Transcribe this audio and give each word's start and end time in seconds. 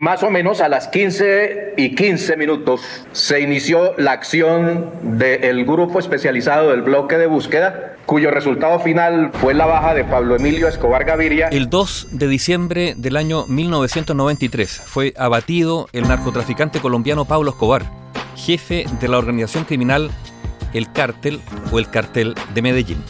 Más 0.00 0.22
o 0.22 0.30
menos 0.30 0.60
a 0.60 0.68
las 0.68 0.86
15 0.86 1.74
y 1.76 1.96
15 1.96 2.36
minutos 2.36 2.82
se 3.10 3.40
inició 3.40 3.96
la 3.98 4.12
acción 4.12 4.92
del 5.18 5.64
grupo 5.64 5.98
especializado 5.98 6.70
del 6.70 6.82
bloque 6.82 7.18
de 7.18 7.26
búsqueda, 7.26 7.96
cuyo 8.06 8.30
resultado 8.30 8.78
final 8.78 9.32
fue 9.32 9.54
la 9.54 9.66
baja 9.66 9.94
de 9.94 10.04
Pablo 10.04 10.36
Emilio 10.36 10.68
Escobar 10.68 11.04
Gaviria. 11.04 11.48
El 11.48 11.68
2 11.68 12.10
de 12.12 12.28
diciembre 12.28 12.94
del 12.96 13.16
año 13.16 13.44
1993 13.48 14.82
fue 14.86 15.14
abatido 15.16 15.88
el 15.92 16.06
narcotraficante 16.06 16.78
colombiano 16.78 17.24
Pablo 17.24 17.50
Escobar, 17.50 17.82
jefe 18.36 18.84
de 19.00 19.08
la 19.08 19.18
organización 19.18 19.64
criminal 19.64 20.12
El 20.74 20.92
Cártel 20.92 21.40
o 21.72 21.80
El 21.80 21.90
Cartel 21.90 22.36
de 22.54 22.62
Medellín. 22.62 23.02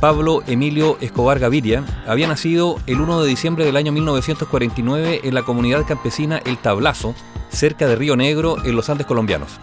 Pablo 0.00 0.42
Emilio 0.46 0.96
Escobar 1.02 1.38
Gaviria 1.38 1.84
había 2.06 2.26
nacido 2.26 2.78
el 2.86 3.02
1 3.02 3.22
de 3.22 3.28
diciembre 3.28 3.66
del 3.66 3.76
año 3.76 3.92
1949 3.92 5.20
en 5.24 5.34
la 5.34 5.42
comunidad 5.42 5.86
campesina 5.86 6.38
El 6.38 6.56
Tablazo, 6.56 7.14
cerca 7.50 7.86
de 7.86 7.96
Río 7.96 8.16
Negro, 8.16 8.56
en 8.64 8.76
los 8.76 8.88
Andes 8.88 9.06
colombianos. 9.06 9.60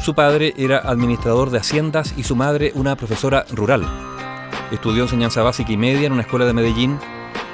Su 0.00 0.14
padre 0.14 0.54
era 0.56 0.78
administrador 0.78 1.50
de 1.50 1.58
haciendas 1.58 2.14
y 2.16 2.22
su 2.22 2.36
madre 2.36 2.72
una 2.74 2.96
profesora 2.96 3.44
rural. 3.52 3.86
Estudió 4.72 5.02
enseñanza 5.02 5.42
básica 5.42 5.72
y 5.72 5.76
media 5.76 6.06
en 6.06 6.12
una 6.12 6.22
escuela 6.22 6.46
de 6.46 6.54
Medellín, 6.54 6.98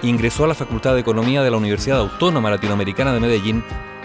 ingresó 0.05 0.45
a 0.45 0.49
la 0.49 0.55
Facultad 0.55 0.95
de 0.95 1.01
Economía 1.01 1.43
de 1.43 1.51
la 1.51 1.57
Universidad 1.57 1.99
Autónoma 1.99 2.51
Latinoamericana 2.51 3.13
de 3.13 3.21
Medellín, 3.21 3.65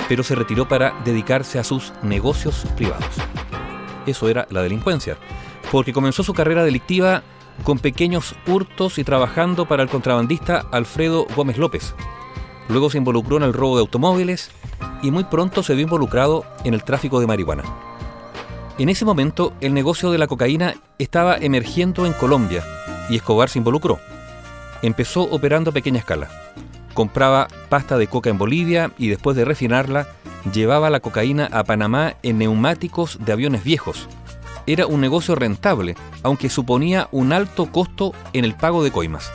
pero 0.10 0.24
se 0.24 0.34
retiró 0.34 0.68
para 0.68 0.96
dedicarse 1.05 1.60
a 1.60 1.63
sus 1.63 1.94
negocios 2.02 2.66
privados. 2.76 3.16
Eso 4.08 4.27
era 4.27 4.48
la 4.49 4.63
delincuencia, 4.63 5.18
porque 5.72 5.94
comenzó 5.94 6.24
su 6.24 6.34
carrera 6.34 6.63
delictiva 6.63 7.22
con 7.64 7.80
pequeños 7.80 8.36
hurtos 8.48 8.98
y 8.98 9.04
trabajando 9.04 9.68
para 9.68 9.84
el 9.84 9.90
contrabandista 9.90 10.66
Alfredo 10.72 11.28
Gómez 11.36 11.58
López. 11.58 11.94
Luego 12.70 12.90
se 12.90 12.98
involucró 12.98 13.38
en 13.38 13.44
el 13.44 13.54
robo 13.54 13.76
de 13.76 13.82
automóviles 13.82 14.52
y 15.02 15.12
muy 15.12 15.24
pronto 15.26 15.64
se 15.64 15.76
vio 15.76 15.84
involucrado 15.84 16.46
en 16.64 16.74
el 16.74 16.84
tráfico 16.84 17.20
de 17.20 17.27
marihuana. 17.27 17.63
En 18.77 18.90
ese 18.90 19.05
momento 19.05 19.54
el 19.62 19.74
negocio 19.74 20.12
de 20.12 20.18
la 20.18 20.27
cocaína 20.27 20.76
estaba 20.98 21.38
emergiendo 21.38 22.05
en 22.05 22.13
Colombia 22.13 22.63
y 23.10 23.18
Escobar 23.18 23.49
se 23.49 23.60
involucró. 23.60 23.99
Empezó 24.82 25.24
operando 25.24 25.70
a 25.70 25.74
pequeña 25.74 25.99
escala. 25.99 26.29
Compraba 26.94 27.48
pasta 27.70 27.98
de 27.98 28.07
coca 28.07 28.29
en 28.29 28.38
Bolivia 28.38 28.91
y 28.98 29.10
después 29.10 29.38
de 29.38 29.46
refinarla 29.46 30.07
llevaba 30.52 30.90
la 30.90 30.99
cocaína 30.99 31.48
a 31.52 31.63
Panamá 31.63 32.16
en 32.24 32.40
neumáticos 32.40 33.20
de 33.24 33.32
aviones 33.32 33.63
viejos 33.63 34.07
era 34.74 34.88
un 34.88 35.02
negocio 35.02 35.36
rentable, 35.36 35.96
aunque 36.24 36.50
suponía 36.50 37.08
un 37.12 37.34
alto 37.34 37.72
costo 37.72 38.14
en 38.34 38.46
el 38.46 38.55
pago 38.55 38.84
de 38.84 38.91
coimas. 38.91 39.32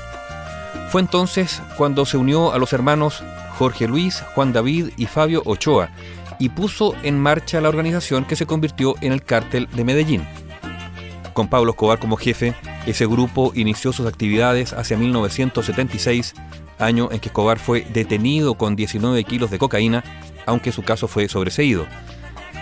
Fue 0.90 1.00
entonces 1.00 1.62
cuando 1.76 2.06
se 2.06 2.16
unió 2.16 2.52
a 2.52 2.58
los 2.58 2.72
hermanos 2.72 3.22
Jorge 3.58 3.88
Luis, 3.88 4.22
Juan 4.34 4.52
David 4.52 4.90
y 4.96 5.06
Fabio 5.06 5.42
Ochoa 5.44 5.90
y 6.38 6.50
puso 6.50 6.94
en 7.02 7.18
marcha 7.18 7.60
la 7.60 7.68
organización 7.68 8.24
que 8.24 8.36
se 8.36 8.46
convirtió 8.46 8.94
en 9.00 9.12
el 9.12 9.22
cártel 9.22 9.68
de 9.74 9.84
Medellín. 9.84 10.26
Con 11.32 11.48
Pablo 11.48 11.72
Escobar 11.72 11.98
como 11.98 12.16
jefe, 12.16 12.54
ese 12.86 13.06
grupo 13.06 13.52
inició 13.54 13.92
sus 13.92 14.06
actividades 14.06 14.72
hacia 14.72 14.96
1976, 14.96 16.34
año 16.78 17.08
en 17.10 17.20
que 17.20 17.28
Escobar 17.28 17.58
fue 17.58 17.86
detenido 17.92 18.54
con 18.54 18.76
19 18.76 19.24
kilos 19.24 19.50
de 19.50 19.58
cocaína, 19.58 20.04
aunque 20.46 20.72
su 20.72 20.82
caso 20.82 21.08
fue 21.08 21.28
sobreseído. 21.28 21.86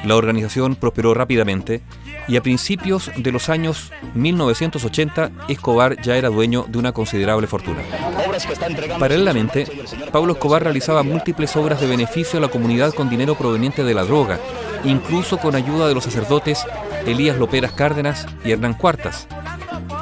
La 0.04 0.16
organización 0.16 0.76
prosperó 0.76 1.14
rápidamente 1.14 1.82
y 2.28 2.36
a 2.36 2.42
principios 2.42 3.10
de 3.16 3.32
los 3.32 3.48
años 3.48 3.92
1980 4.14 5.30
Escobar 5.48 6.00
ya 6.02 6.16
era 6.16 6.28
dueño 6.28 6.64
de 6.68 6.78
una 6.78 6.92
considerable 6.92 7.46
fortuna. 7.46 7.82
Paralelamente, 8.98 9.66
Pablo 10.12 10.32
Escobar 10.34 10.62
realizaba 10.62 11.02
múltiples 11.02 11.54
obras 11.56 11.80
de 11.80 11.86
beneficio 11.86 12.38
a 12.38 12.42
la 12.42 12.48
comunidad 12.48 12.92
con 12.94 13.10
dinero 13.10 13.34
proveniente 13.34 13.84
de 13.84 13.94
la 13.94 14.04
droga, 14.04 14.38
incluso 14.84 15.38
con 15.38 15.54
ayuda 15.54 15.88
de 15.88 15.94
los 15.94 16.04
sacerdotes 16.04 16.64
Elías 17.06 17.38
Loperas 17.38 17.72
Cárdenas 17.72 18.26
y 18.44 18.52
Hernán 18.52 18.74
Cuartas. 18.74 19.26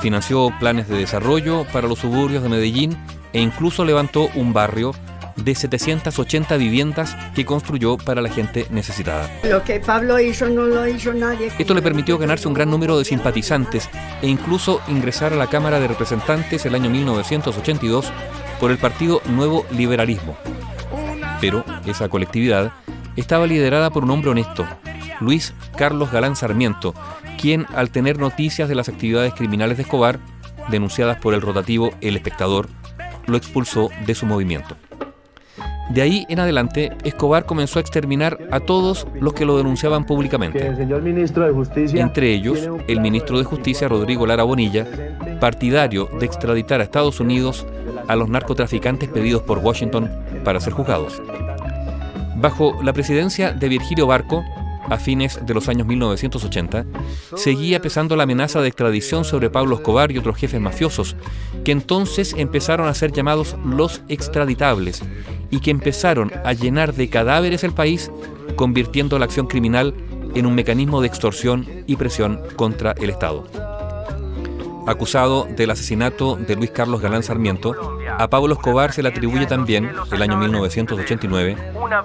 Financió 0.00 0.52
planes 0.58 0.88
de 0.88 0.96
desarrollo 0.96 1.64
para 1.72 1.88
los 1.88 2.00
suburbios 2.00 2.42
de 2.42 2.48
Medellín 2.48 2.96
e 3.32 3.40
incluso 3.40 3.84
levantó 3.84 4.28
un 4.34 4.52
barrio 4.52 4.92
de 5.36 5.54
780 5.54 6.56
viviendas 6.56 7.16
que 7.34 7.44
construyó 7.44 7.96
para 7.96 8.22
la 8.22 8.28
gente 8.28 8.66
necesitada. 8.70 9.30
Lo 9.44 9.62
que 9.62 9.80
Pablo 9.80 10.20
hizo 10.20 10.48
no 10.48 10.64
lo 10.64 10.86
hizo 10.86 11.12
nadie. 11.12 11.50
Esto 11.58 11.74
le 11.74 11.82
permitió 11.82 12.18
ganarse 12.18 12.48
un 12.48 12.54
gran 12.54 12.70
número 12.70 12.98
de 12.98 13.04
simpatizantes 13.04 13.88
e 14.20 14.28
incluso 14.28 14.80
ingresar 14.88 15.32
a 15.32 15.36
la 15.36 15.48
Cámara 15.48 15.80
de 15.80 15.88
Representantes 15.88 16.64
el 16.66 16.74
año 16.74 16.90
1982 16.90 18.12
por 18.60 18.70
el 18.70 18.78
partido 18.78 19.20
Nuevo 19.26 19.66
Liberalismo. 19.70 20.36
Pero 21.40 21.64
esa 21.86 22.08
colectividad 22.08 22.72
estaba 23.16 23.46
liderada 23.46 23.90
por 23.90 24.04
un 24.04 24.10
hombre 24.10 24.30
honesto, 24.30 24.66
Luis 25.20 25.54
Carlos 25.76 26.12
Galán 26.12 26.36
Sarmiento, 26.36 26.94
quien 27.40 27.66
al 27.74 27.90
tener 27.90 28.18
noticias 28.18 28.68
de 28.68 28.74
las 28.74 28.88
actividades 28.88 29.34
criminales 29.34 29.76
de 29.76 29.82
Escobar, 29.82 30.20
denunciadas 30.68 31.18
por 31.18 31.34
el 31.34 31.40
rotativo 31.40 31.90
El 32.00 32.16
Espectador, 32.16 32.68
lo 33.26 33.36
expulsó 33.36 33.90
de 34.06 34.14
su 34.14 34.26
movimiento. 34.26 34.76
De 35.92 36.00
ahí 36.00 36.24
en 36.30 36.40
adelante, 36.40 36.90
Escobar 37.04 37.44
comenzó 37.44 37.78
a 37.78 37.82
exterminar 37.82 38.38
a 38.50 38.60
todos 38.60 39.06
los 39.20 39.34
que 39.34 39.44
lo 39.44 39.58
denunciaban 39.58 40.06
públicamente. 40.06 40.66
Entre 40.66 42.32
ellos, 42.32 42.66
el 42.88 43.00
ministro 43.02 43.36
de 43.36 43.44
Justicia, 43.44 43.88
Rodrigo 43.88 44.26
Lara 44.26 44.42
Bonilla, 44.42 44.86
partidario 45.38 46.08
de 46.18 46.24
extraditar 46.24 46.80
a 46.80 46.84
Estados 46.84 47.20
Unidos 47.20 47.66
a 48.08 48.16
los 48.16 48.30
narcotraficantes 48.30 49.10
pedidos 49.10 49.42
por 49.42 49.58
Washington 49.58 50.10
para 50.44 50.60
ser 50.60 50.72
juzgados. 50.72 51.20
Bajo 52.36 52.82
la 52.82 52.94
presidencia 52.94 53.52
de 53.52 53.68
Virgilio 53.68 54.06
Barco, 54.06 54.42
a 54.88 54.96
fines 54.96 55.44
de 55.44 55.52
los 55.52 55.68
años 55.68 55.86
1980, 55.86 56.86
seguía 57.36 57.80
pesando 57.82 58.16
la 58.16 58.22
amenaza 58.22 58.62
de 58.62 58.68
extradición 58.68 59.26
sobre 59.26 59.50
Pablo 59.50 59.76
Escobar 59.76 60.10
y 60.10 60.16
otros 60.16 60.38
jefes 60.38 60.60
mafiosos, 60.60 61.16
que 61.64 61.72
entonces 61.72 62.34
empezaron 62.36 62.88
a 62.88 62.94
ser 62.94 63.12
llamados 63.12 63.56
los 63.62 64.00
extraditables 64.08 65.02
y 65.52 65.60
que 65.60 65.70
empezaron 65.70 66.32
a 66.44 66.54
llenar 66.54 66.94
de 66.94 67.08
cadáveres 67.08 67.62
el 67.62 67.74
país, 67.74 68.10
convirtiendo 68.56 69.18
la 69.18 69.26
acción 69.26 69.46
criminal 69.46 69.94
en 70.34 70.46
un 70.46 70.54
mecanismo 70.54 71.00
de 71.00 71.06
extorsión 71.06 71.66
y 71.86 71.96
presión 71.96 72.40
contra 72.56 72.92
el 72.92 73.10
Estado. 73.10 73.46
Acusado 74.86 75.46
del 75.56 75.70
asesinato 75.70 76.36
de 76.36 76.56
Luis 76.56 76.70
Carlos 76.70 77.00
Galán 77.00 77.22
Sarmiento, 77.22 77.76
a 78.18 78.28
Pablo 78.28 78.54
Escobar 78.54 78.92
se 78.92 79.02
le 79.02 79.10
atribuye 79.10 79.46
también, 79.46 79.90
el 80.10 80.22
año 80.22 80.38
1989, 80.38 81.56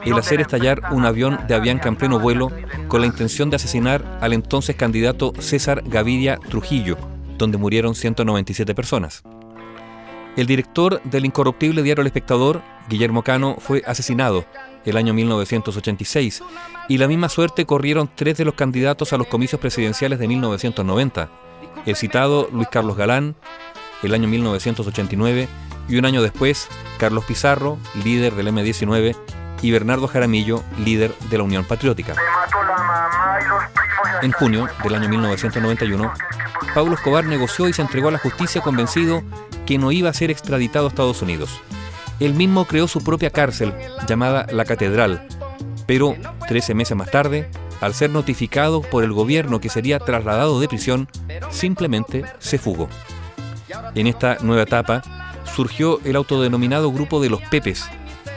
el 0.06 0.14
hacer 0.14 0.41
estallar 0.41 0.81
un 0.91 1.06
avión 1.06 1.40
de 1.47 1.56
Avianca 1.56 1.88
en 1.88 1.96
pleno 1.96 2.19
vuelo 2.19 2.52
con 2.90 3.02
la 3.02 3.08
intención 3.08 3.50
de 3.50 3.56
asesinar 3.56 4.19
al 4.22 4.34
entonces 4.34 4.75
candidato 4.75 5.34
César 5.40 5.84
Gaviria 5.85 6.38
Trujillo, 6.50 6.97
donde 7.38 7.58
murieron 7.58 7.96
197 7.96 8.75
personas. 8.75 9.24
El 10.38 10.46
director 10.46 11.02
del 11.03 11.25
incorruptible 11.25 11.81
diario 11.81 12.02
El 12.02 12.08
Espectador, 12.08 12.62
Guillermo 12.88 13.24
Cano, 13.24 13.58
fue 13.59 13.81
asesinado 13.88 14.46
el 14.86 14.96
año 14.96 15.12
1986 15.12 16.44
y 16.88 17.00
la 17.00 17.08
misma 17.08 17.28
suerte 17.28 17.66
corrieron 17.66 18.08
tres 18.14 18.38
de 18.38 18.46
los 18.46 18.53
candidatos 18.53 19.14
a 19.14 19.18
los 19.18 19.26
comicios 19.26 19.59
presidenciales 19.59 20.20
de 20.20 20.28
1990, 20.28 21.30
el 21.88 21.96
citado 21.96 22.50
Luis 22.53 22.68
Carlos 22.72 22.96
Galán, 22.96 23.36
el 24.03 24.14
año 24.14 24.28
1989, 24.28 25.47
y 25.90 25.97
un 25.97 26.06
año 26.06 26.22
después, 26.22 26.70
Carlos 27.00 27.26
Pizarro, 27.26 27.80
líder 28.03 28.36
del 28.36 28.50
M-19, 28.50 29.16
y 29.64 29.72
Bernardo 29.72 30.08
Jaramillo, 30.08 30.64
líder 30.78 31.16
de 31.31 31.38
la 31.40 31.44
Unión 31.46 31.66
Patriótica. 31.66 32.14
En 34.22 34.31
junio 34.31 34.67
del 34.83 34.95
año 34.95 35.09
1991, 35.09 36.11
Pablo 36.73 36.95
Escobar 36.95 37.25
negoció 37.25 37.67
y 37.67 37.73
se 37.73 37.81
entregó 37.81 38.09
a 38.09 38.11
la 38.11 38.17
justicia 38.17 38.61
convencido 38.61 39.23
que 39.66 39.78
no 39.78 39.91
iba 39.91 40.09
a 40.09 40.13
ser 40.13 40.31
extraditado 40.31 40.85
a 40.85 40.89
Estados 40.89 41.22
Unidos. 41.22 41.61
Él 42.19 42.33
mismo 42.33 42.66
creó 42.66 42.88
su 42.88 43.03
propia 43.03 43.29
cárcel, 43.29 43.73
llamada 44.07 44.47
La 44.51 44.66
Catedral, 44.66 45.28
pero 45.85 46.16
13 46.47 46.73
meses 46.73 46.97
más 46.97 47.11
tarde, 47.11 47.49
al 47.79 47.93
ser 47.93 48.09
notificado 48.09 48.81
por 48.81 49.03
el 49.03 49.14
gobierno 49.14 49.59
que 49.59 49.69
sería 49.69 49.99
trasladado 49.99 50.59
de 50.59 50.67
prisión, 50.67 51.08
simplemente 51.52 52.25
se 52.40 52.58
fugó. 52.58 52.90
En 53.93 54.08
esta 54.08 54.37
nueva 54.41 54.63
etapa 54.63 55.03
surgió 55.55 55.99
el 56.03 56.16
autodenominado 56.16 56.91
grupo 56.91 57.22
de 57.22 57.29
los 57.29 57.41
Pepes, 57.43 57.87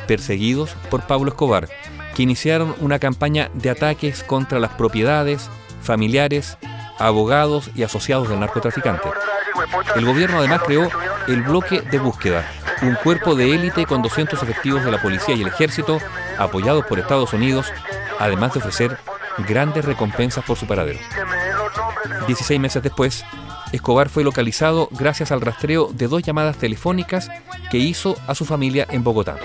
perseguidos 0.07 0.75
por 0.91 1.07
Pablo 1.07 1.31
Escobar, 1.31 1.69
que 2.15 2.23
iniciaron 2.23 2.75
una 2.81 2.99
campaña 2.99 3.51
de 3.55 3.71
ataques 3.71 4.23
contra 4.23 4.59
las 4.59 4.73
propiedades, 4.73 5.49
familiares, 5.91 6.57
abogados 7.01 7.69
y 7.75 7.83
asociados 7.83 8.29
del 8.29 8.39
narcotraficante. 8.39 9.09
El 9.97 10.05
gobierno 10.05 10.39
además 10.39 10.63
creó 10.65 10.89
el 11.27 11.43
bloque 11.43 11.81
de 11.81 11.99
búsqueda, 11.99 12.49
un 12.83 12.95
cuerpo 12.95 13.35
de 13.35 13.53
élite 13.57 13.87
con 13.87 14.01
200 14.01 14.41
efectivos 14.41 14.85
de 14.85 14.93
la 14.93 15.03
policía 15.03 15.35
y 15.35 15.43
el 15.43 15.49
ejército, 15.49 15.99
apoyados 16.39 16.87
por 16.87 17.01
Estados 17.01 17.33
Unidos, 17.33 17.73
además 18.21 18.53
de 18.53 18.61
ofrecer 18.61 18.99
grandes 19.49 19.85
recompensas 19.85 20.45
por 20.45 20.57
su 20.57 20.69
paradero. 20.69 21.01
16 22.29 22.61
meses 22.61 22.85
después, 22.85 23.25
Escobar 23.73 24.09
fue 24.09 24.23
localizado 24.23 24.89
gracias 24.93 25.33
al 25.33 25.41
rastreo 25.41 25.91
de 25.93 26.07
dos 26.07 26.23
llamadas 26.23 26.57
telefónicas 26.57 27.29
que 27.73 27.79
hizo 27.79 28.17
a 28.29 28.37
su 28.37 28.45
familia 28.45 28.87
en 28.91 29.03
Bogotá. 29.03 29.39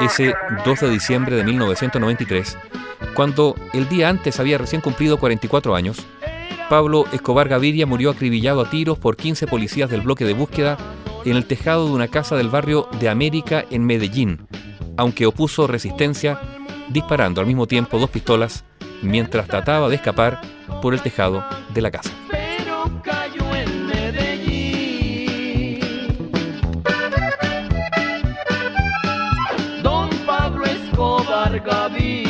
Ese 0.00 0.34
2 0.64 0.80
de 0.80 0.90
diciembre 0.90 1.34
de 1.34 1.42
1993, 1.42 2.56
cuando 3.14 3.56
el 3.72 3.88
día 3.88 4.08
antes 4.08 4.38
había 4.38 4.56
recién 4.56 4.80
cumplido 4.80 5.18
44 5.18 5.74
años, 5.74 6.06
Pablo 6.68 7.04
Escobar 7.12 7.48
Gaviria 7.48 7.84
murió 7.84 8.10
acribillado 8.10 8.60
a 8.60 8.70
tiros 8.70 8.98
por 8.98 9.16
15 9.16 9.48
policías 9.48 9.90
del 9.90 10.02
bloque 10.02 10.24
de 10.24 10.34
búsqueda 10.34 10.76
en 11.24 11.36
el 11.36 11.46
tejado 11.46 11.86
de 11.86 11.94
una 11.94 12.06
casa 12.08 12.36
del 12.36 12.48
barrio 12.48 12.88
de 13.00 13.08
América 13.08 13.64
en 13.70 13.84
Medellín, 13.84 14.46
aunque 14.96 15.26
opuso 15.26 15.66
resistencia 15.66 16.40
disparando 16.90 17.40
al 17.40 17.46
mismo 17.46 17.66
tiempo 17.66 17.98
dos 17.98 18.10
pistolas 18.10 18.64
mientras 19.02 19.48
trataba 19.48 19.88
de 19.88 19.96
escapar 19.96 20.40
por 20.80 20.94
el 20.94 21.00
tejado 21.00 21.44
de 21.74 21.82
la 21.82 21.90
casa. 21.90 22.17
Don 31.58 31.64
Pablo 31.64 31.88
Escobar 31.88 31.90
Gaviria. 31.90 32.27